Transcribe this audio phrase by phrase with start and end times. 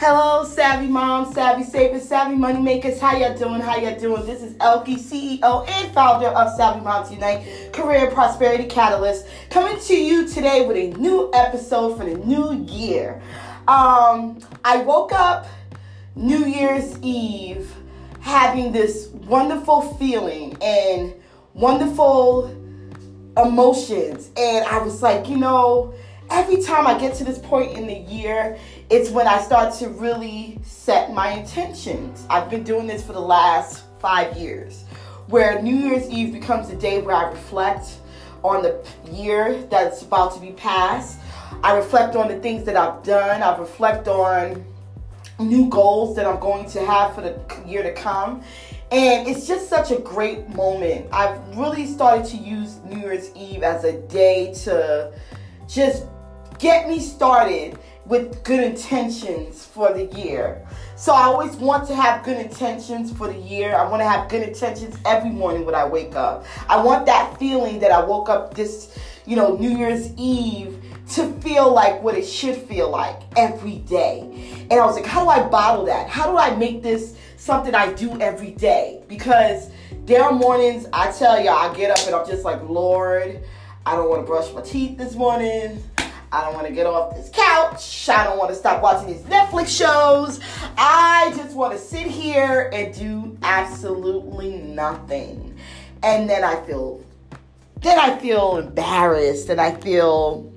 [0.00, 3.00] Hello, savvy moms, savvy savers, savvy money makers.
[3.00, 3.60] How y'all doing?
[3.60, 4.24] How y'all doing?
[4.26, 9.96] This is Elkie, CEO and founder of Savvy Moms Unite, Career Prosperity Catalyst, coming to
[9.96, 13.20] you today with a new episode for the new year.
[13.66, 15.48] Um, I woke up
[16.14, 17.68] New Year's Eve
[18.20, 21.12] having this wonderful feeling and
[21.54, 22.46] wonderful
[23.36, 25.92] emotions, and I was like, you know
[26.30, 28.58] every time I get to this point in the year,
[28.90, 32.26] it's when I start to really set my intentions.
[32.30, 34.84] I've been doing this for the last five years,
[35.26, 37.98] where New Year's Eve becomes a day where I reflect
[38.42, 41.18] on the year that's about to be passed.
[41.62, 43.42] I reflect on the things that I've done.
[43.42, 44.64] I reflect on
[45.38, 48.42] new goals that I'm going to have for the year to come.
[48.90, 51.08] And it's just such a great moment.
[51.12, 55.12] I've really started to use New Year's Eve as a day to
[55.68, 56.06] just
[56.58, 60.66] get me started with good intentions for the year.
[60.96, 63.74] So I always want to have good intentions for the year.
[63.74, 66.46] I want to have good intentions every morning when I wake up.
[66.68, 71.32] I want that feeling that I woke up this, you know, New Year's Eve to
[71.40, 74.66] feel like what it should feel like every day.
[74.70, 76.08] And I was like, how do I bottle that?
[76.08, 79.02] How do I make this something I do every day?
[79.06, 79.70] Because
[80.04, 83.42] there are mornings I tell y'all I get up and I'm just like, Lord,
[83.84, 85.82] I don't want to brush my teeth this morning.
[86.30, 88.08] I don't want to get off this couch.
[88.08, 90.40] I don't want to stop watching these Netflix shows.
[90.76, 95.56] I just want to sit here and do absolutely nothing.
[96.02, 97.02] And then I feel
[97.80, 100.52] then I feel embarrassed and I feel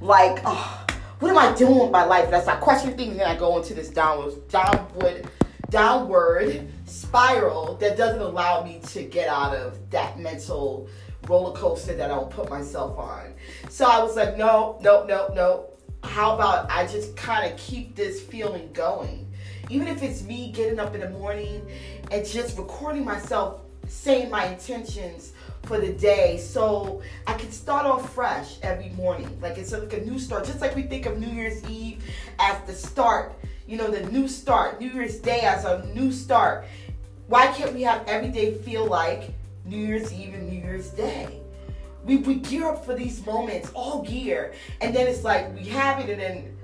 [0.00, 0.86] like, oh,
[1.20, 2.26] what am I doing with my life?
[2.26, 5.28] And I start questioning things and I go into this downward downward
[5.70, 10.88] downward spiral that doesn't allow me to get out of that mental
[11.28, 13.34] roller coaster that I'll put myself on.
[13.68, 15.66] So I was like, no, no, no, no.
[16.02, 19.26] How about I just kind of keep this feeling going?
[19.68, 21.66] Even if it's me getting up in the morning
[22.10, 25.32] and just recording myself saying my intentions
[25.64, 29.38] for the day so I can start off fresh every morning.
[29.40, 30.44] Like it's like a new start.
[30.44, 32.02] Just like we think of New Year's Eve
[32.38, 33.32] as the start,
[33.66, 36.64] you know, the new start, New Year's Day as a new start.
[37.28, 39.32] Why can't we have every day feel like
[39.64, 41.40] New Year's Eve and New Year's Day.
[42.04, 44.54] We, we gear up for these moments all year.
[44.80, 46.56] And then it's like we have it and then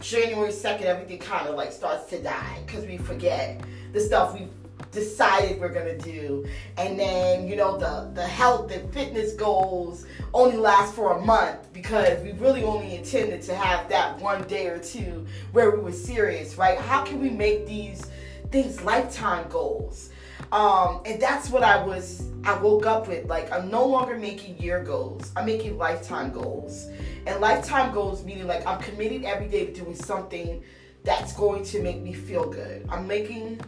[0.00, 3.60] January 2nd, everything kind of like starts to die because we forget
[3.92, 4.50] the stuff we've
[4.92, 6.46] decided we're gonna do.
[6.76, 11.72] And then, you know, the, the health and fitness goals only last for a month
[11.72, 15.92] because we really only intended to have that one day or two where we were
[15.92, 16.78] serious, right?
[16.78, 18.04] How can we make these
[18.50, 20.10] things lifetime goals?
[20.52, 23.26] Um, and that's what I was, I woke up with.
[23.26, 26.88] Like, I'm no longer making year goals, I'm making lifetime goals.
[27.26, 30.62] And lifetime goals meaning like I'm committed every day to doing something
[31.02, 32.86] that's going to make me feel good.
[32.88, 33.60] I'm making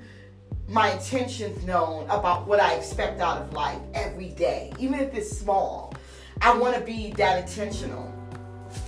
[0.68, 5.36] my intentions known about what I expect out of life every day, even if it's
[5.36, 5.94] small.
[6.40, 8.12] I want to be that intentional.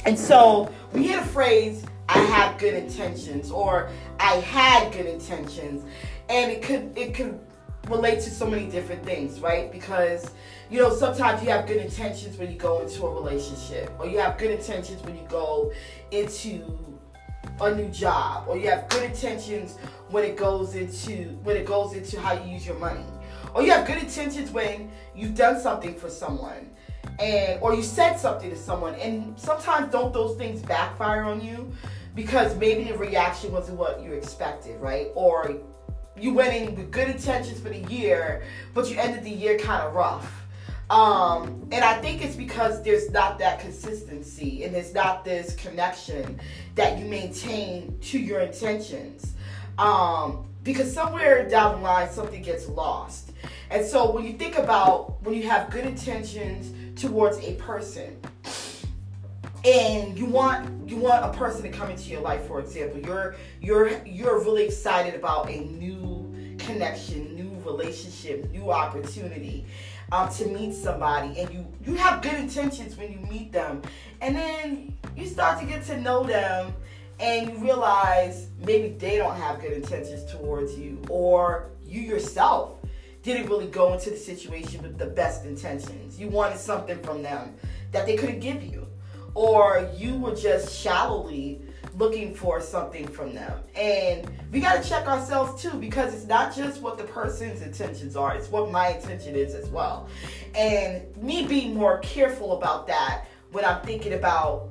[0.04, 5.84] And so we hear the phrase, I have good intentions, or I had good intentions.
[6.28, 7.40] And it could it could
[7.88, 9.70] relate to so many different things, right?
[9.72, 10.30] Because,
[10.70, 14.18] you know, sometimes you have good intentions when you go into a relationship, or you
[14.18, 15.72] have good intentions when you go
[16.10, 16.98] into
[17.60, 19.76] a new job, or you have good intentions
[20.08, 23.04] when it goes into when it goes into how you use your money.
[23.54, 26.70] Or you have good intentions when you've done something for someone
[27.18, 31.70] and or you said something to someone and sometimes don't those things backfire on you
[32.14, 35.08] because maybe the reaction wasn't what you expected, right?
[35.14, 35.56] Or
[36.18, 38.42] you went in with good intentions for the year,
[38.74, 40.40] but you ended the year kind of rough.
[40.90, 46.40] Um, and I think it's because there's not that consistency and there's not this connection
[46.74, 49.34] that you maintain to your intentions.
[49.78, 53.32] Um, because somewhere down the line, something gets lost.
[53.70, 58.20] And so when you think about when you have good intentions towards a person,
[59.64, 63.00] and you want you want a person to come into your life for example.
[63.00, 69.66] You're you're you're really excited about a new connection new relationship new opportunity
[70.12, 71.38] um, to meet somebody.
[71.38, 73.82] And you you have good intentions when you meet them.
[74.20, 76.74] And then you start to get to know them
[77.18, 82.78] and you realize maybe they don't have good intentions towards you or you yourself
[83.22, 86.18] didn't really go into the situation with the best intentions.
[86.18, 87.54] You wanted something from them
[87.92, 88.86] that they couldn't give you
[89.34, 91.62] or you were just shallowly
[91.96, 93.60] looking for something from them.
[93.74, 98.16] And we got to check ourselves too because it's not just what the person's intentions
[98.16, 100.08] are, it's what my intention is as well.
[100.54, 104.68] And me being more careful about that when I'm thinking about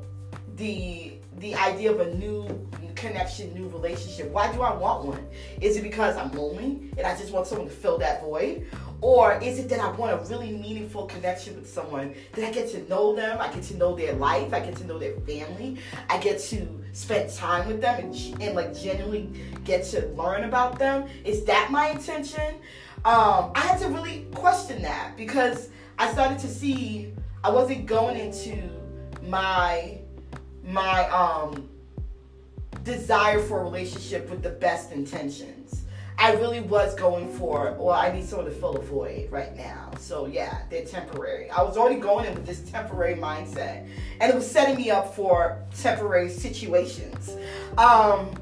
[0.55, 4.29] the the idea of a new connection, new relationship.
[4.29, 5.25] Why do I want one?
[5.61, 8.67] Is it because I'm lonely and I just want someone to fill that void?
[9.01, 12.69] Or is it that I want a really meaningful connection with someone that I get
[12.71, 15.77] to know them, I get to know their life, I get to know their family,
[16.09, 19.29] I get to spend time with them and, and like genuinely
[19.63, 21.07] get to learn about them?
[21.23, 22.55] Is that my intention?
[23.05, 27.13] Um, I had to really question that because I started to see
[27.43, 28.69] I wasn't going into
[29.23, 29.99] my
[30.63, 31.69] my um
[32.83, 35.58] desire for a relationship with the best intentions.
[36.21, 39.89] I really was going for, well, I need someone to fill a void right now.
[39.97, 41.49] So yeah, they're temporary.
[41.49, 43.87] I was already going in with this temporary mindset,
[44.19, 47.37] and it was setting me up for temporary situations.
[47.77, 48.35] Um,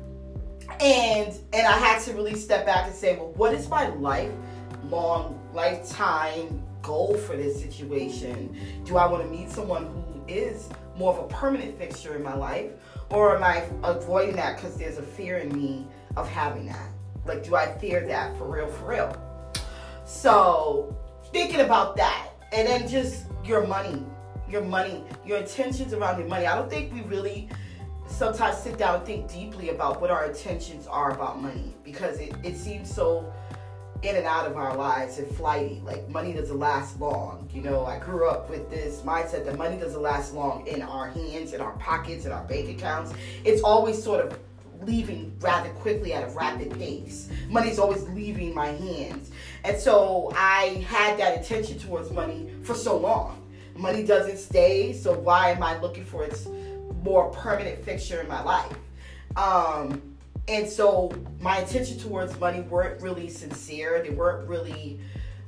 [0.80, 5.40] and and I had to really step back and say, well, what is my lifelong,
[5.54, 8.58] lifetime goal for this situation?
[8.86, 12.34] Do I want to meet someone who is more of a permanent fixture in my
[12.34, 12.72] life,
[13.12, 15.86] or am I avoiding that because there's a fear in me
[16.16, 16.90] of having that?
[17.28, 19.16] Like, do I fear that for real, for real?
[20.06, 20.96] So,
[21.32, 24.04] thinking about that, and then just your money,
[24.50, 26.46] your money, your intentions around your money.
[26.46, 27.50] I don't think we really
[28.08, 32.34] sometimes sit down and think deeply about what our intentions are about money because it,
[32.44, 33.32] it seems so
[34.04, 35.82] in and out of our lives and flighty.
[35.84, 37.50] Like money doesn't last long.
[37.54, 41.10] You know, I grew up with this mindset that money doesn't last long in our
[41.10, 43.14] hands, in our pockets, in our bank accounts.
[43.44, 44.40] It's always sort of
[44.82, 47.30] leaving rather quickly at a rapid pace.
[47.50, 49.32] Money's always leaving my hands.
[49.64, 53.44] And so I had that attention towards money for so long.
[53.76, 56.48] Money doesn't stay, so why am I looking for its
[57.04, 58.76] more permanent fixture in my life?
[59.36, 60.02] Um,
[60.48, 64.02] and so my attention towards money weren't really sincere.
[64.02, 65.00] They weren't really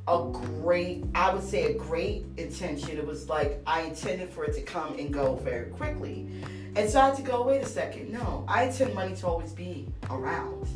[0.10, 2.98] a great, I would say a great intention.
[2.98, 6.28] It was like I intended for it to come and go very quickly.
[6.76, 9.54] And so I had to go, wait a second, no, I intend money to always
[9.54, 10.68] be around.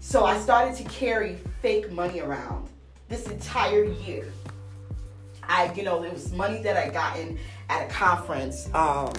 [0.00, 2.68] So I started to carry fake money around
[3.08, 4.32] this entire year.
[5.42, 7.38] I, you know, it was money that I gotten
[7.68, 8.68] at a conference.
[8.74, 9.12] Um,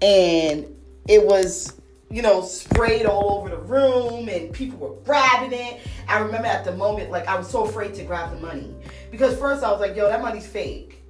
[0.00, 0.66] and
[1.08, 1.80] it was
[2.12, 5.80] you know, sprayed all over the room and people were grabbing it.
[6.06, 8.74] I remember at the moment, like, I was so afraid to grab the money
[9.10, 11.02] because first I was like, yo, that money's fake.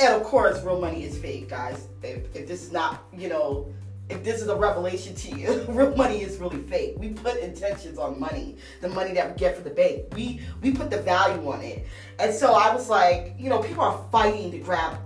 [0.00, 1.86] And of course, real money is fake, guys.
[2.02, 3.72] If, if this is not, you know,
[4.08, 6.94] if this is a revelation to you, real money is really fake.
[6.98, 10.04] We put intentions on money, the money that we get from the bank.
[10.14, 11.86] We we put the value on it.
[12.18, 14.98] And so I was like, you know, people are fighting to grab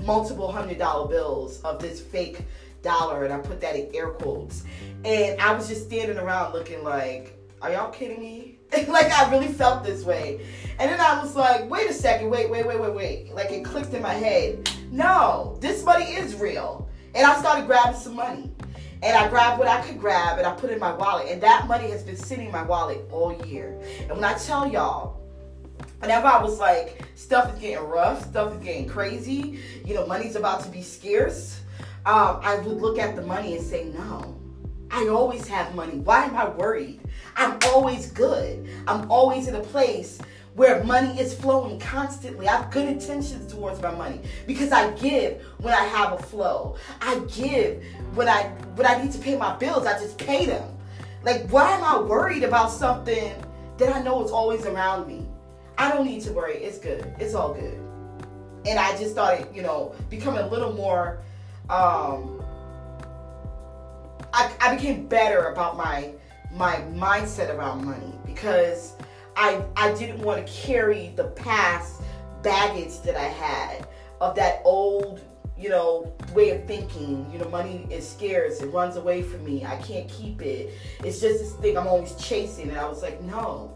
[0.00, 2.38] multiple hundred dollar bills of this fake
[2.82, 4.64] dollar, and I put that in air quotes.
[5.04, 8.58] And I was just standing around looking like, are y'all kidding me?
[8.88, 10.40] like I really felt this way.
[10.78, 13.34] And then I was like, wait a second, wait, wait, wait, wait, wait.
[13.34, 14.70] Like it clicked in my head.
[14.90, 16.88] No, this money is real.
[17.14, 18.50] And I started grabbing some money.
[19.02, 21.28] And I grabbed what I could grab and I put it in my wallet.
[21.28, 23.80] And that money has been sitting in my wallet all year.
[24.00, 25.20] And when I tell y'all,
[26.00, 30.36] whenever I was like, stuff is getting rough, stuff is getting crazy, you know, money's
[30.36, 31.60] about to be scarce,
[32.06, 34.40] um, I would look at the money and say, no,
[34.92, 35.98] I always have money.
[35.98, 37.00] Why am I worried?
[37.36, 38.68] I'm always good.
[38.86, 40.20] I'm always in a place
[40.54, 42.46] where money is flowing constantly.
[42.46, 46.76] I have good intentions towards my money because I give when I have a flow.
[47.00, 47.82] I give
[48.14, 48.44] when I
[48.76, 49.84] when I need to pay my bills.
[49.84, 50.66] I just pay them.
[51.24, 53.34] Like why am I worried about something
[53.78, 55.26] that I know is always around me?
[55.76, 56.58] I don't need to worry.
[56.58, 57.12] It's good.
[57.18, 57.78] It's all good.
[58.64, 61.20] And I just started, you know, becoming a little more
[61.70, 62.42] um,
[64.32, 66.12] I, I became better about my
[66.52, 68.94] my mindset around money because
[69.36, 72.02] I I didn't want to carry the past
[72.42, 73.86] baggage that I had
[74.20, 75.20] of that old
[75.58, 79.64] you know way of thinking you know money is scarce it runs away from me
[79.64, 80.70] i can't keep it.
[81.02, 83.74] It's just this thing i'm always chasing and i was like no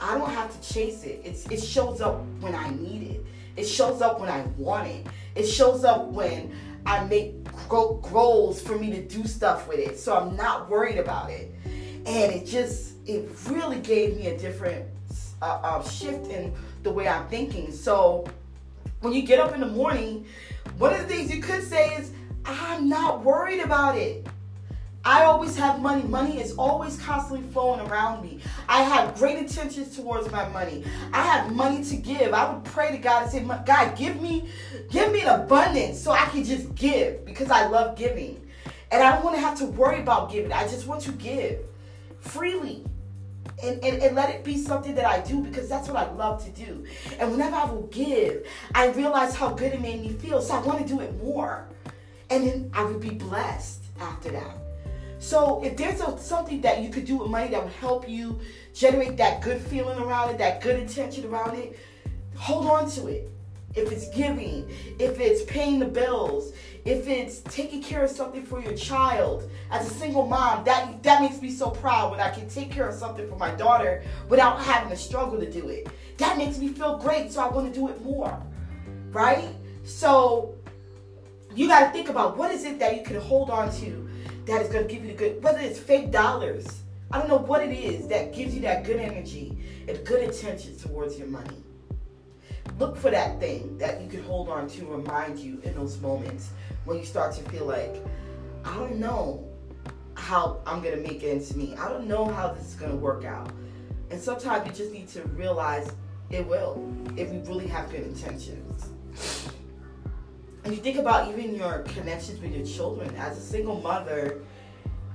[0.00, 1.20] i don't have to chase it.
[1.24, 3.24] It's, it shows up when i need it.
[3.56, 5.06] It shows up when i want it.
[5.36, 6.52] It shows up when
[6.84, 7.34] I make
[7.68, 9.98] goals for me to do stuff with it.
[9.98, 11.54] So I'm not worried about it.
[12.04, 14.86] And it just, it really gave me a different
[15.40, 17.72] uh, uh, shift in the way I'm thinking.
[17.72, 18.26] So
[19.00, 20.26] when you get up in the morning,
[20.78, 22.10] one of the things you could say is,
[22.44, 24.26] I'm not worried about it.
[25.04, 26.02] I always have money.
[26.02, 28.38] Money is always constantly flowing around me.
[28.68, 30.84] I have great intentions towards my money.
[31.12, 32.32] I have money to give.
[32.32, 34.48] I would pray to God and say, God, give me,
[34.90, 38.46] give me an abundance so I can just give because I love giving.
[38.92, 40.52] And I don't want to have to worry about giving.
[40.52, 41.58] I just want to give
[42.20, 42.84] freely.
[43.62, 46.44] And, and, and let it be something that I do because that's what I love
[46.44, 46.84] to do.
[47.18, 50.40] And whenever I will give, I realize how good it made me feel.
[50.40, 51.66] So I want to do it more.
[52.30, 54.61] And then I would be blessed after that.
[55.22, 58.40] So if there's a, something that you could do with money that would help you
[58.74, 61.78] generate that good feeling around it, that good intention around it,
[62.34, 63.30] hold on to it.
[63.76, 66.52] If it's giving, if it's paying the bills,
[66.84, 69.48] if it's taking care of something for your child.
[69.70, 72.88] As a single mom, that that makes me so proud when I can take care
[72.88, 75.86] of something for my daughter without having to struggle to do it.
[76.18, 78.36] That makes me feel great, so I want to do it more.
[79.12, 79.54] Right?
[79.84, 80.56] So
[81.54, 84.01] you got to think about what is it that you can hold on to
[84.46, 86.82] that is going to give you the good, whether it's fake dollars.
[87.10, 90.82] I don't know what it is that gives you that good energy and good intentions
[90.82, 91.62] towards your money.
[92.78, 96.50] Look for that thing that you can hold on to, remind you in those moments
[96.84, 97.96] when you start to feel like,
[98.64, 99.46] I don't know
[100.14, 101.78] how I'm gonna make ends meet.
[101.78, 103.50] I don't know how this is gonna work out.
[104.10, 105.90] And sometimes you just need to realize
[106.30, 106.82] it will
[107.16, 108.88] if we really have good intentions.
[110.64, 114.40] And you think about even your connections with your children as a single mother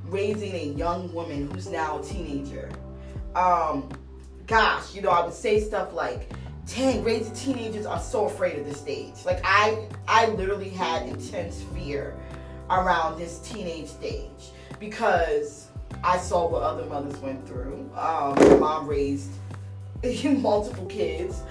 [0.06, 2.70] raising a young woman who's now a teenager.
[3.36, 3.90] Um,
[4.46, 6.32] gosh, you know, I would say stuff like,
[6.76, 9.14] dang, raising teenagers are so afraid of the stage.
[9.26, 12.16] Like I I literally had intense fear
[12.70, 15.68] around this teenage stage because
[16.04, 17.90] I saw what other mothers went through.
[17.96, 19.32] Um, my mom raised
[20.24, 21.42] multiple kids,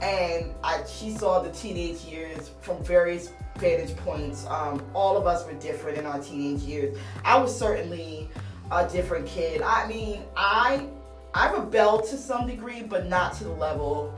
[0.00, 4.46] and I, she saw the teenage years from various vantage points.
[4.46, 6.98] Um, all of us were different in our teenage years.
[7.24, 8.28] I was certainly
[8.70, 9.62] a different kid.
[9.62, 10.86] I mean, I
[11.34, 14.14] I rebelled to some degree, but not to the level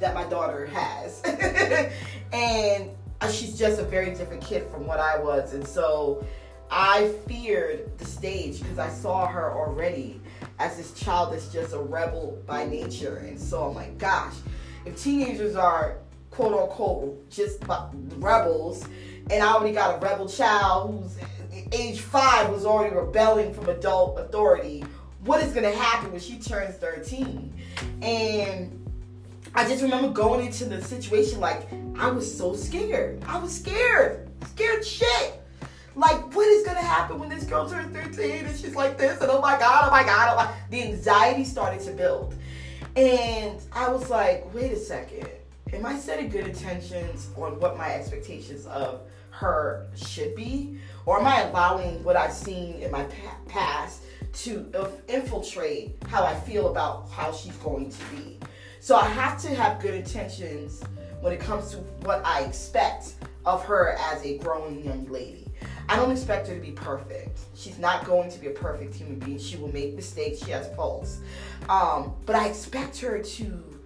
[0.00, 1.20] that my daughter has.
[2.32, 5.54] and uh, she's just a very different kid from what I was.
[5.54, 6.24] And so
[6.70, 10.20] I feared the stage because I saw her already
[10.58, 13.16] as this child that's just a rebel by nature.
[13.18, 14.34] And so I'm like, gosh,
[14.84, 15.98] if teenagers are
[16.38, 17.58] quote unquote just
[18.18, 18.86] rebels,
[19.28, 21.18] and I already got a rebel child who's
[21.72, 24.84] age five was already rebelling from adult authority,
[25.24, 27.52] what is going to happen when she turns 13?
[28.02, 28.88] And
[29.52, 31.68] I just remember going into the situation like
[31.98, 33.20] I was so scared.
[33.26, 34.30] I was scared.
[34.46, 35.42] Scared shit.
[35.96, 39.20] Like, what is gonna happen when this girl turns 13 and she's like this?
[39.20, 42.36] And oh my god, oh my god, oh my the anxiety started to build.
[42.94, 45.28] And I was like, wait a second.
[45.72, 50.78] Am I setting good intentions on what my expectations of her should be?
[51.04, 53.04] Or am I allowing what I've seen in my
[53.48, 54.66] past to
[55.08, 58.38] infiltrate how I feel about how she's going to be?
[58.80, 60.82] So I have to have good intentions
[61.20, 65.44] when it comes to what I expect of her as a growing young lady.
[65.90, 67.40] I don't expect her to be perfect.
[67.54, 69.38] She's not going to be a perfect human being.
[69.38, 70.42] She will make mistakes.
[70.44, 71.20] She has faults.
[71.68, 73.77] Um, but I expect her to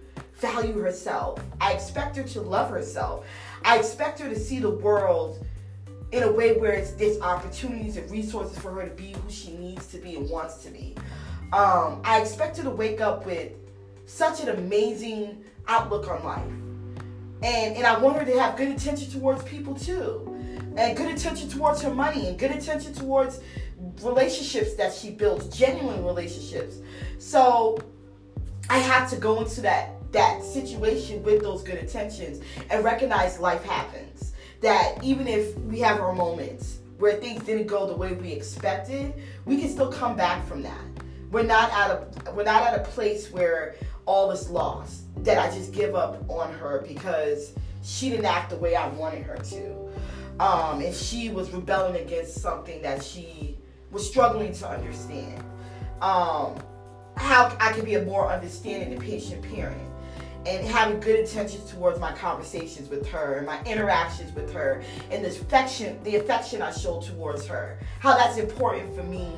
[0.43, 1.41] value herself.
[1.61, 3.25] I expect her to love herself.
[3.63, 5.45] I expect her to see the world
[6.11, 9.55] in a way where it's there's opportunities and resources for her to be who she
[9.55, 10.95] needs to be and wants to be.
[11.53, 13.53] Um, I expect her to wake up with
[14.05, 16.43] such an amazing outlook on life.
[17.41, 20.29] And, and I want her to have good attention towards people too.
[20.75, 23.39] And good attention towards her money and good attention towards
[24.01, 26.77] relationships that she builds, genuine relationships.
[27.17, 27.79] So
[28.69, 33.63] I have to go into that that situation with those good intentions and recognize life
[33.63, 34.33] happens.
[34.61, 39.13] That even if we have our moments where things didn't go the way we expected,
[39.45, 40.79] we can still come back from that.
[41.31, 45.01] We're not at a we're not at a place where all is lost.
[45.23, 47.53] That I just give up on her because
[47.83, 49.89] she didn't act the way I wanted her to.
[50.39, 53.57] Um, and she was rebelling against something that she
[53.91, 55.43] was struggling to understand.
[56.01, 56.55] Um,
[57.17, 59.92] how I can be a more understanding and patient parent
[60.45, 65.23] and having good intentions towards my conversations with her and my interactions with her and
[65.23, 67.79] the affection the affection I show towards her.
[67.99, 69.31] How that's important for me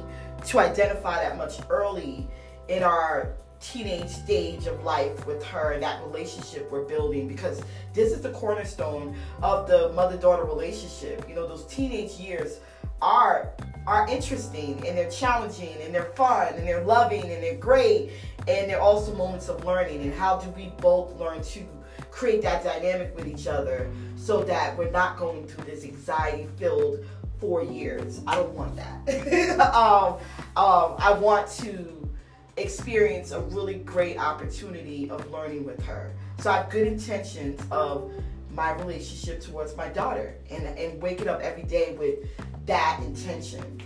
[0.47, 2.27] to identify that much early
[2.67, 7.61] in our teenage stage of life with her and that relationship we're building because
[7.93, 11.27] this is the cornerstone of the mother-daughter relationship.
[11.27, 12.59] You know, those teenage years
[13.01, 13.51] are
[13.87, 18.11] are interesting and they're challenging and they're fun and they're loving and they're great
[18.47, 21.63] and they're also moments of learning and how do we both learn to
[22.09, 26.99] create that dynamic with each other so that we're not going through this anxiety filled
[27.39, 28.21] four years.
[28.25, 29.59] I don't want that.
[29.59, 30.13] um,
[30.55, 32.09] um, I want to
[32.57, 36.13] experience a really great opportunity of learning with her.
[36.39, 38.11] So I have good intentions of
[38.55, 42.19] my relationship towards my daughter and, and waking up every day with
[42.65, 43.81] that intention.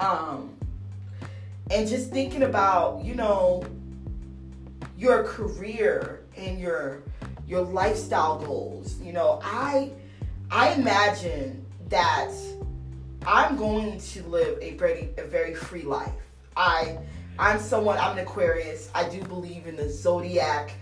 [0.00, 0.54] Um,
[1.70, 3.64] and just thinking about, you know,
[4.96, 7.02] your career and your
[7.46, 9.00] your lifestyle goals.
[9.00, 9.92] You know, I
[10.50, 12.32] I imagine that
[13.26, 16.12] I'm going to live a very a very free life.
[16.56, 16.98] I
[17.38, 18.90] I'm someone I'm an Aquarius.
[18.94, 20.72] I do believe in the zodiac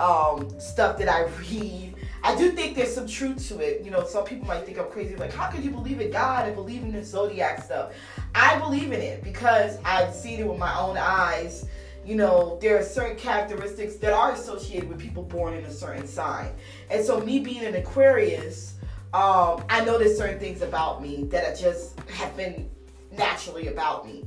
[0.00, 1.93] um, stuff that I read.
[2.24, 3.84] I do think there's some truth to it.
[3.84, 5.14] You know, some people might think I'm crazy.
[5.14, 7.92] Like, how could you believe in God and believe in the zodiac stuff?
[8.34, 11.66] I believe in it because I've seen it with my own eyes.
[12.02, 16.06] You know, there are certain characteristics that are associated with people born in a certain
[16.06, 16.48] sign.
[16.90, 18.76] And so, me being an Aquarius,
[19.12, 22.70] um, I know there's certain things about me that I just have been
[23.12, 24.24] naturally about me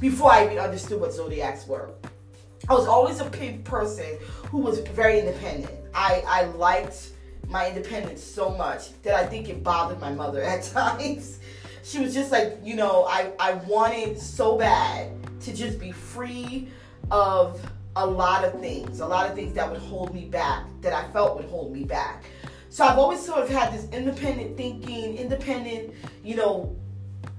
[0.00, 1.90] before I even understood what zodiacs were.
[2.68, 3.24] I was always a
[3.64, 4.18] person
[4.50, 5.74] who was very independent.
[5.92, 7.10] I, I liked
[7.50, 11.40] my independence so much that I think it bothered my mother at times.
[11.82, 16.68] She was just like, you know, I, I wanted so bad to just be free
[17.10, 17.60] of
[17.96, 21.10] a lot of things, a lot of things that would hold me back, that I
[21.10, 22.24] felt would hold me back.
[22.68, 25.92] So I've always sort of had this independent thinking, independent,
[26.22, 26.76] you know,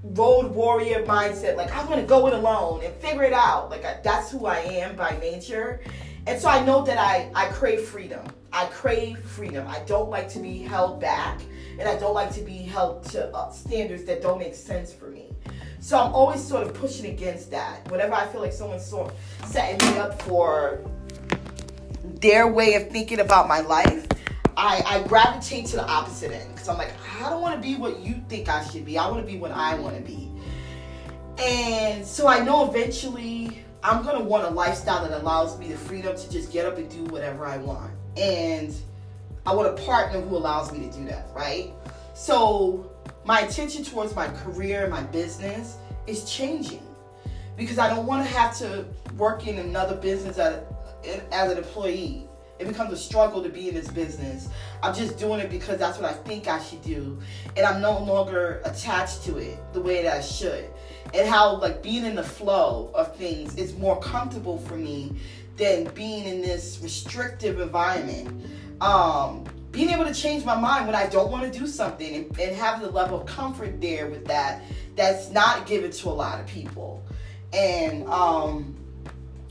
[0.02, 1.56] road warrior mindset.
[1.56, 3.70] Like I'm gonna go it alone and figure it out.
[3.70, 5.80] Like I, that's who I am by nature.
[6.26, 8.24] And so I know that I, I crave freedom.
[8.52, 9.66] I crave freedom.
[9.66, 11.40] I don't like to be held back,
[11.78, 15.08] and I don't like to be held to uh, standards that don't make sense for
[15.08, 15.28] me.
[15.80, 17.90] So I'm always sort of pushing against that.
[17.90, 20.80] Whenever I feel like someone's sort of setting me up for
[22.04, 24.06] their way of thinking about my life,
[24.56, 27.76] I, I gravitate to the opposite end because I'm like, I don't want to be
[27.76, 28.98] what you think I should be.
[28.98, 30.30] I want to be what I want to be.
[31.38, 35.76] And so I know eventually I'm going to want a lifestyle that allows me the
[35.76, 37.92] freedom to just get up and do whatever I want.
[38.16, 38.74] And
[39.46, 41.70] I want a partner who allows me to do that, right?
[42.14, 42.90] So
[43.24, 45.76] my attention towards my career, and my business
[46.06, 46.86] is changing
[47.56, 50.62] because I don't want to have to work in another business as,
[51.04, 52.28] an employee
[52.62, 54.48] it becomes a struggle to be in this business.
[54.84, 57.18] I'm just doing it because that's what I think I should do.
[57.56, 60.66] And I'm no longer attached to it the way that I should.
[61.12, 65.16] And how like being in the flow of things is more comfortable for me
[65.56, 68.44] than being in this restrictive environment.
[68.80, 72.38] Um, being able to change my mind when I don't want to do something and,
[72.38, 74.62] and having the level of comfort there with that
[74.96, 77.02] that's not given to a lot of people.
[77.54, 78.76] And um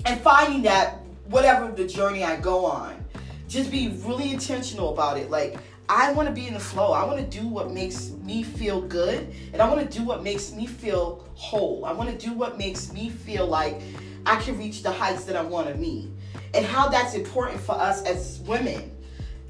[0.06, 3.04] and finding that whatever the journey I go on,
[3.48, 5.30] just be really intentional about it.
[5.30, 5.58] Like,
[5.90, 6.92] I want to be in the flow.
[6.94, 10.24] I want to do what makes me feel good, and I want to do what
[10.24, 11.84] makes me feel whole.
[11.86, 13.82] I want to do what makes me feel like
[14.26, 16.10] I can reach the heights that I want to meet.
[16.54, 18.92] And how that's important for us as women,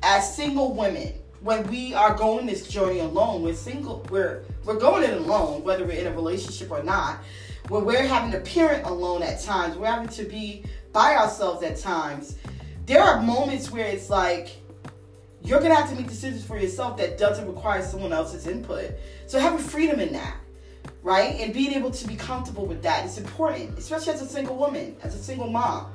[0.04, 3.42] as single women, when we are going this journey alone.
[3.42, 4.06] We're single.
[4.10, 7.20] We're we're going it alone, whether we're in a relationship or not.
[7.68, 11.78] When we're having to parent alone at times, we're having to be by ourselves at
[11.78, 12.36] times,
[12.86, 14.58] there are moments where it's like
[15.44, 18.92] you're gonna have to make decisions for yourself that doesn't require someone else's input.
[19.28, 20.36] So having freedom in that,
[21.04, 21.40] right?
[21.40, 24.96] And being able to be comfortable with that is important, especially as a single woman,
[25.04, 25.92] as a single mom.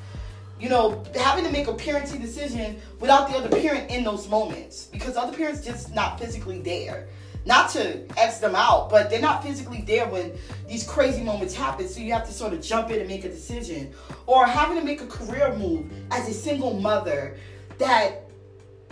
[0.59, 4.87] You know, having to make a parenting decision without the other parent in those moments
[4.87, 7.09] because other parents just not physically there
[7.47, 10.33] not to X them out, but they're not physically there when
[10.69, 11.89] these crazy moments happen.
[11.89, 13.95] So you have to sort of jump in and make a decision.
[14.27, 17.37] Or having to make a career move as a single mother
[17.79, 18.29] that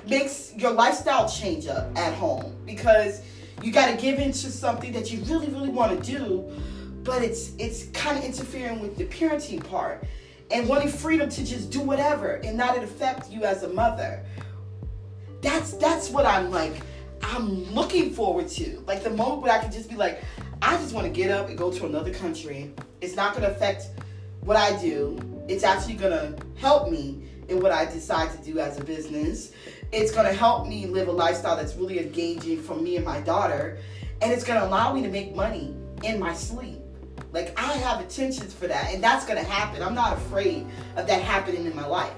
[0.09, 3.23] makes your lifestyle change up at home because
[3.63, 6.51] you got to give into something that you really, really want to do,
[7.03, 10.05] but it's it's kind of interfering with the parenting part
[10.51, 14.25] and wanting freedom to just do whatever and not affect you as a mother.
[15.41, 16.75] That's that's what I'm like
[17.23, 18.83] I'm looking forward to.
[18.87, 20.23] Like the moment where I can just be like,
[20.61, 22.73] I just want to get up and go to another country.
[23.01, 23.87] It's not going to affect
[24.43, 25.19] what I do.
[25.49, 29.53] It's actually going to help me in what I decide to do as a business.
[29.95, 33.21] It's going to help me live a lifestyle that's really engaging for me and my
[33.21, 33.79] daughter.
[34.21, 36.81] And it's going to allow me to make money in my sleep.
[37.33, 39.83] Like I have intentions for that, and that's going to happen.
[39.83, 42.13] I'm not afraid of that happening in my life.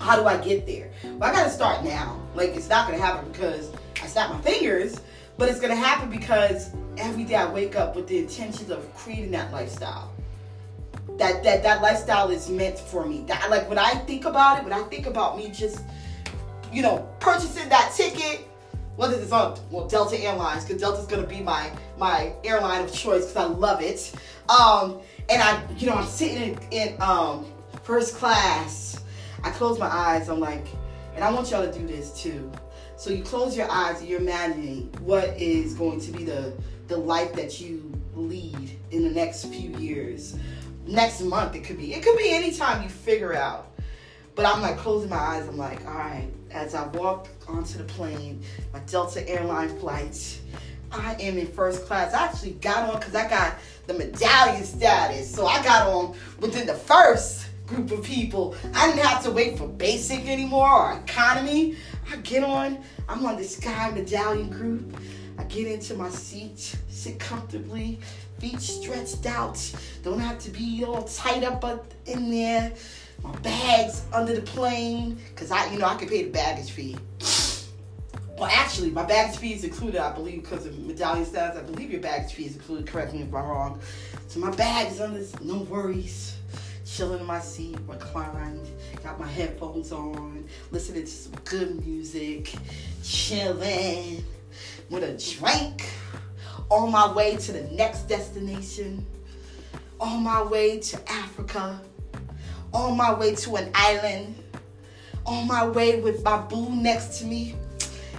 [0.00, 0.90] How do I get there?
[1.04, 2.20] Well, I got to start now.
[2.34, 3.72] Like it's not going to happen because
[4.02, 5.00] I snap my fingers,
[5.40, 9.30] but it's gonna happen because every day I wake up with the intentions of creating
[9.30, 10.12] that lifestyle.
[11.18, 13.24] That that that lifestyle is meant for me.
[13.26, 15.80] That like when I think about it, when I think about me just,
[16.72, 18.46] you know, purchasing that ticket,
[18.96, 23.26] whether it's on well Delta Airlines, because Delta's gonna be my my airline of choice
[23.26, 24.12] because I love it.
[24.48, 27.46] Um, and I, you know, I'm sitting in, in um
[27.82, 29.02] first class.
[29.42, 30.28] I close my eyes.
[30.28, 30.66] I'm like,
[31.14, 32.50] and I want y'all to do this too.
[32.96, 36.52] So you close your eyes and you're imagining what is going to be the
[36.88, 40.36] the life that you lead in the next few years.
[40.86, 41.94] Next month it could be.
[41.94, 43.72] It could be anytime you figure out.
[44.34, 45.48] But I'm like closing my eyes.
[45.48, 46.28] I'm like, all right.
[46.52, 50.40] As I walk onto the plane, my Delta airline flight,
[50.90, 52.12] I am in first class.
[52.12, 55.32] I actually got on because I got the medallion status.
[55.32, 58.56] So I got on within the first group of people.
[58.74, 61.76] I didn't have to wait for basic anymore or economy.
[62.10, 64.96] I get on, I'm on the Sky Medallion group.
[65.38, 68.00] I get into my seat, sit comfortably,
[68.40, 69.58] feet stretched out.
[70.02, 71.64] Don't have to be all tight up
[72.06, 72.72] in there.
[73.22, 76.96] My bags under the plane, cause I, you know, I can pay the baggage fee.
[78.38, 81.58] Well, actually, my baggage fee is included, I believe, because of medallion status.
[81.58, 82.86] I believe your baggage fee is included.
[82.86, 83.80] Correct me if I'm wrong.
[84.28, 86.36] So my bag is under, no worries.
[86.86, 88.66] Chilling in my seat, reclined,
[89.04, 92.54] got my headphones on, listening to some good music,
[93.02, 94.24] chilling
[94.88, 95.88] with a drink
[96.70, 99.04] on my way to the next destination,
[100.00, 101.80] on my way to Africa,
[102.72, 104.34] on my way to an island,
[105.26, 107.54] on my way with my boo next to me,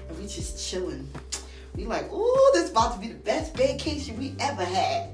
[0.10, 1.08] and we just chilling.
[1.76, 5.10] We like, ooh, this about to be the best vacation we ever had.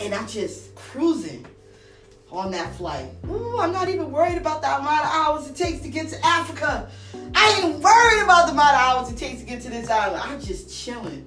[0.00, 1.46] And I'm just cruising
[2.30, 3.10] on that flight.
[3.28, 6.26] Ooh, I'm not even worried about the amount of hours it takes to get to
[6.26, 6.90] Africa.
[7.34, 10.22] I ain't worried about the amount of hours it takes to get to this island.
[10.24, 11.26] I'm just chilling.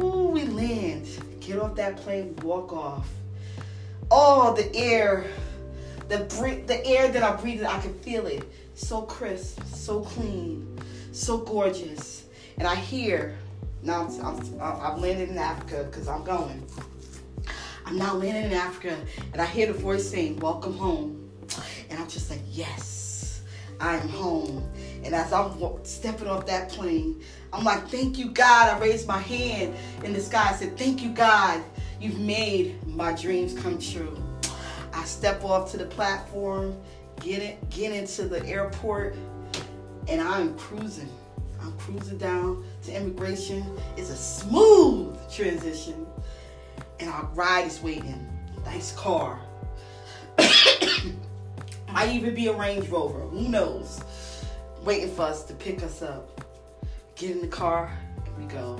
[0.00, 1.06] Ooh, we land.
[1.40, 3.08] Get off that plane, walk off.
[4.10, 5.26] Oh, the air,
[6.08, 6.18] the
[6.66, 8.44] the air that I'm breathing, I can feel it.
[8.74, 10.78] So crisp, so clean,
[11.12, 12.24] so gorgeous.
[12.58, 13.36] And I hear,
[13.82, 16.64] now I'm, I'm, I'm landed in Africa because I'm going.
[17.86, 18.96] I'm now landing in Africa,
[19.32, 21.30] and I hear the voice saying, Welcome home.
[21.90, 23.42] And I'm just like, Yes,
[23.78, 24.66] I am home.
[25.04, 25.52] And as I'm
[25.84, 28.74] stepping off that plane, I'm like, Thank you, God.
[28.74, 30.48] I raised my hand in the sky.
[30.50, 31.62] I said, Thank you, God.
[32.00, 34.23] You've made my dreams come true.
[34.94, 36.80] I step off to the platform,
[37.20, 39.16] get it, get into the airport,
[40.08, 41.10] and I'm cruising.
[41.60, 43.64] I'm cruising down to immigration.
[43.96, 46.06] It's a smooth transition
[47.00, 48.28] and our ride is waiting.
[48.64, 49.40] Nice car.
[51.92, 53.20] Might even be a Range Rover.
[53.20, 54.02] Who knows?
[54.84, 56.44] Waiting for us to pick us up.
[57.16, 57.90] Get in the car
[58.26, 58.78] and we go.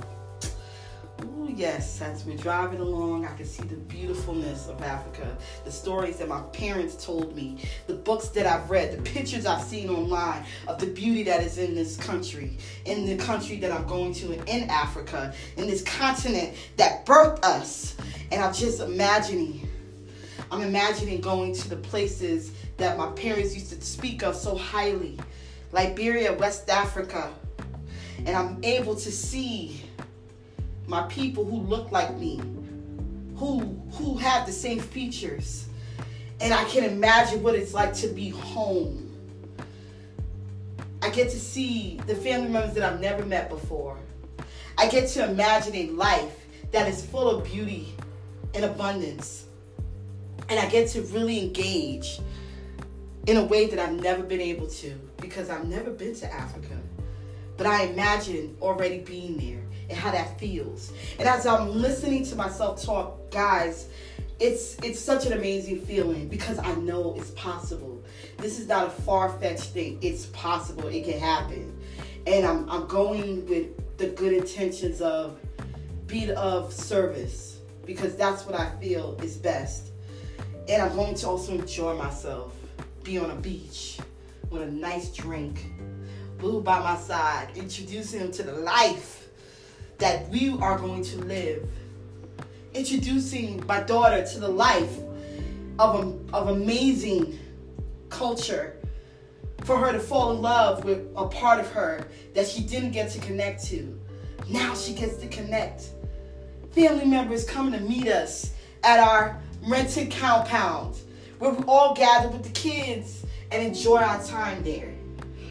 [1.23, 6.17] Ooh, yes, as we're driving along, I can see the beautifulness of Africa, the stories
[6.17, 10.43] that my parents told me, the books that I've read, the pictures I've seen online
[10.67, 14.33] of the beauty that is in this country, in the country that I'm going to
[14.33, 17.95] in Africa, in this continent that birthed us.
[18.31, 19.69] And I'm just imagining,
[20.51, 25.17] I'm imagining going to the places that my parents used to speak of so highly.
[25.71, 27.31] Liberia, West Africa.
[28.25, 29.81] And I'm able to see
[30.87, 32.41] my people who look like me,
[33.35, 33.59] who
[33.93, 35.67] who have the same features.
[36.41, 39.01] And I can imagine what it's like to be home.
[41.01, 43.97] I get to see the family members that I've never met before.
[44.77, 47.93] I get to imagine a life that is full of beauty
[48.53, 49.45] and abundance.
[50.49, 52.19] And I get to really engage
[53.27, 54.89] in a way that I've never been able to
[55.21, 56.77] because I've never been to Africa.
[57.57, 60.91] But I imagine already being there and how that feels.
[61.19, 63.87] And as I'm listening to myself talk, guys,
[64.39, 68.03] it's it's such an amazing feeling because I know it's possible.
[68.37, 69.97] This is not a far-fetched thing.
[70.01, 70.87] It's possible.
[70.87, 71.77] It can happen.
[72.27, 75.39] And I'm I'm going with the good intentions of
[76.07, 79.91] being of service because that's what I feel is best.
[80.67, 82.53] And I'm going to also enjoy myself.
[83.03, 83.99] Be on a beach
[84.49, 85.65] with a nice drink.
[86.39, 89.24] Boo by my side, introducing him to the life
[89.97, 91.69] that we are going to live.
[92.73, 94.97] Introducing my daughter to the life
[95.79, 97.39] of, a, of amazing
[98.09, 98.77] culture
[99.63, 103.09] for her to fall in love with a part of her that she didn't get
[103.11, 103.99] to connect to.
[104.49, 105.89] Now she gets to connect.
[106.71, 108.53] Family members coming to meet us
[108.83, 110.97] at our rented compound
[111.39, 114.93] where we all gather with the kids and enjoy our time there.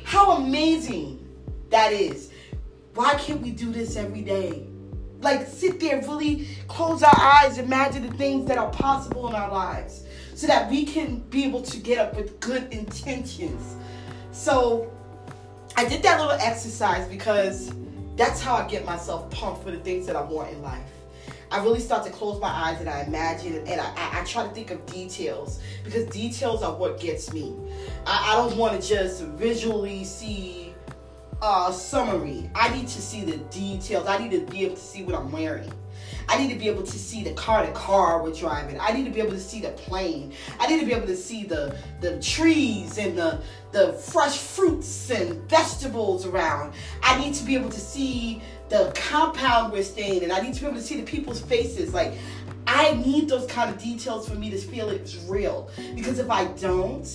[0.05, 1.27] How amazing
[1.71, 2.31] that is.
[2.95, 4.69] Why can't we do this every day?
[5.21, 9.51] Like sit there, really close our eyes, imagine the things that are possible in our
[9.51, 10.05] lives
[10.35, 13.75] so that we can be able to get up with good intentions.
[14.31, 14.93] So
[15.77, 17.73] I did that little exercise because
[18.17, 20.83] that's how I get myself pumped for the things that I want in life.
[21.51, 24.45] I really start to close my eyes and I imagine and I, I, I try
[24.45, 27.57] to think of details because details are what gets me.
[28.07, 30.64] I, I don't want to just visually see
[31.45, 32.51] uh, summary.
[32.55, 34.07] I need to see the details.
[34.07, 35.71] I need to be able to see what I'm wearing.
[36.27, 38.81] I need to be able to see the car the car we're driving.
[38.81, 40.33] I need to be able to see the plane.
[40.59, 45.11] I need to be able to see the the trees and the the fresh fruits
[45.11, 46.73] and vegetables around.
[47.03, 50.23] I need to be able to see the compound we're staying in.
[50.25, 51.93] And I need to be able to see the people's faces.
[51.93, 52.15] Like,
[52.67, 55.69] I need those kind of details for me to feel it's real.
[55.95, 57.07] Because if I don't,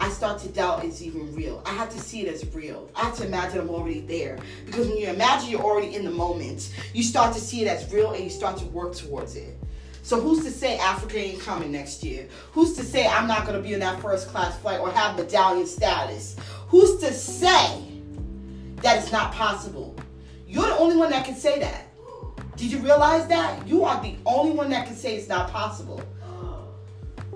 [0.00, 1.62] I start to doubt it's even real.
[1.64, 2.90] I have to see it as real.
[2.94, 4.38] I have to imagine I'm already there.
[4.66, 7.90] Because when you imagine you're already in the moment, you start to see it as
[7.92, 9.56] real and you start to work towards it.
[10.02, 12.28] So who's to say Africa ain't coming next year?
[12.52, 15.16] Who's to say I'm not going to be in that first class flight or have
[15.16, 16.36] medallion status?
[16.68, 17.82] Who's to say
[18.82, 19.96] that it's not possible?
[20.46, 21.86] You're the only one that can say that.
[22.56, 23.66] Did you realize that?
[23.66, 26.02] You are the only one that can say it's not possible.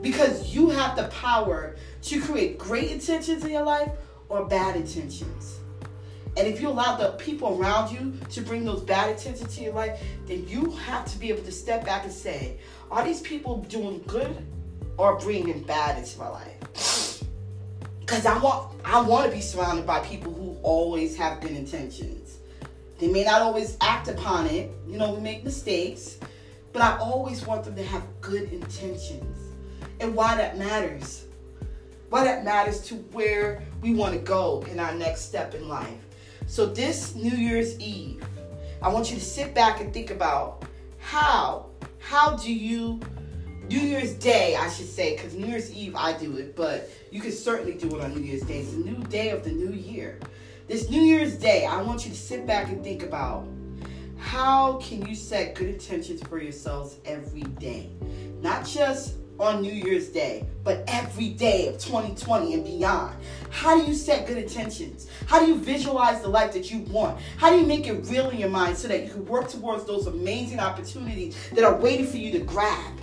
[0.02, 3.90] Because you have the power to create great intentions in your life
[4.28, 5.58] or bad intentions.
[6.36, 9.72] And if you allow the people around you to bring those bad intentions to your
[9.72, 12.58] life, then you have to be able to step back and say,
[12.90, 14.36] are these people doing good
[14.96, 17.24] or bringing bad into my life?
[18.00, 22.38] Because I want I want to be surrounded by people who always have good intentions.
[22.98, 24.70] They may not always act upon it.
[24.86, 26.18] You know, we make mistakes,
[26.72, 29.54] but I always want them to have good intentions.
[30.00, 31.26] And why that matters.
[32.08, 36.06] Why that matters to where we want to go in our next step in life.
[36.46, 38.24] So this New Year's Eve,
[38.80, 40.64] I want you to sit back and think about
[40.98, 41.66] how
[41.98, 43.00] how do you
[43.68, 47.20] New Year's Day, I should say, because New Year's Eve I do it, but you
[47.20, 48.60] can certainly do it on New Year's Day.
[48.60, 50.18] It's a new day of the new year.
[50.66, 53.46] This New Year's Day, I want you to sit back and think about
[54.16, 57.90] how can you set good intentions for yourselves every day?
[58.40, 63.16] Not just on New Year's Day, but every day of 2020 and beyond.
[63.50, 65.08] How do you set good intentions?
[65.26, 67.20] How do you visualize the life that you want?
[67.36, 69.84] How do you make it real in your mind so that you can work towards
[69.84, 72.94] those amazing opportunities that are waiting for you to grab?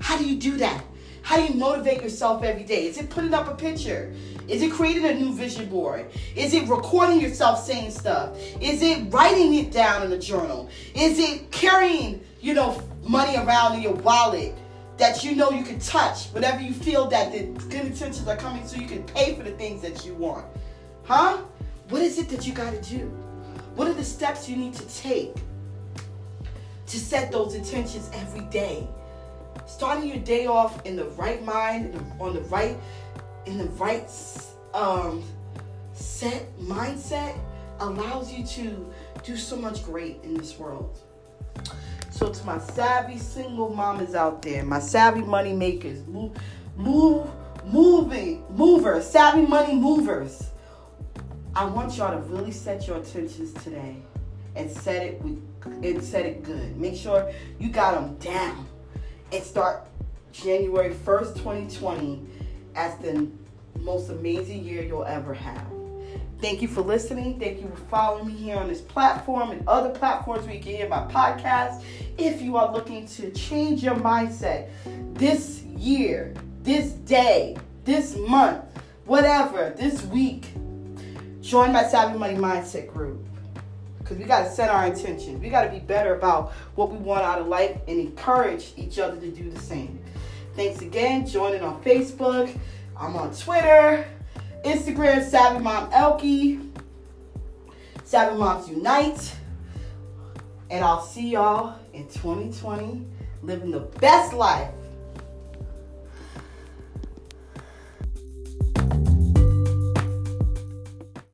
[0.00, 0.84] How do you do that?
[1.22, 2.86] How do you motivate yourself every day?
[2.86, 4.12] Is it putting up a picture?
[4.48, 6.06] Is it creating a new vision board?
[6.34, 8.36] Is it recording yourself saying stuff?
[8.60, 10.68] Is it writing it down in a journal?
[10.94, 14.54] Is it carrying, you know, money around in your wallet?
[15.02, 18.64] That you know you can touch whenever you feel that the good intentions are coming
[18.64, 20.46] so you can pay for the things that you want.
[21.02, 21.38] Huh?
[21.88, 23.08] What is it that you got to do?
[23.74, 25.34] What are the steps you need to take
[26.86, 28.86] to set those intentions every day?
[29.66, 32.76] Starting your day off in the right mind, on the right,
[33.46, 34.08] in the right
[34.72, 35.24] um,
[35.94, 37.36] set mindset
[37.80, 38.88] allows you to
[39.24, 40.96] do so much great in this world.
[42.22, 46.30] So to my savvy single mamas out there, my savvy money makers, move,
[46.76, 47.28] move,
[47.64, 50.50] moving, movers, savvy money movers.
[51.56, 53.96] I want y'all to really set your intentions today
[54.54, 55.42] and set it with
[55.82, 56.76] and set it good.
[56.76, 58.68] Make sure you got them down
[59.32, 59.88] and start
[60.30, 62.24] January 1st, 2020
[62.76, 63.28] as the
[63.80, 65.81] most amazing year you'll ever have.
[66.42, 67.38] Thank you for listening.
[67.38, 70.74] Thank you for following me here on this platform and other platforms where you can
[70.74, 71.84] hear my podcast.
[72.18, 74.68] If you are looking to change your mindset
[75.14, 78.64] this year, this day, this month,
[79.04, 80.48] whatever, this week,
[81.40, 83.24] join my Savvy Money Mindset group.
[84.00, 85.40] Because we got to set our intentions.
[85.40, 88.98] We got to be better about what we want out of life and encourage each
[88.98, 90.00] other to do the same.
[90.56, 91.24] Thanks again.
[91.24, 92.52] Join Joining on Facebook.
[92.96, 94.04] I'm on Twitter.
[94.64, 96.70] Instagram, Savvy Mom Elkie,
[98.04, 99.34] Savvy Moms Unite.
[100.70, 103.04] And I'll see y'all in 2020
[103.42, 104.70] living the best life